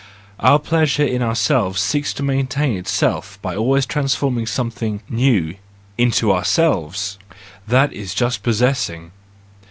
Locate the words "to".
2.13-2.23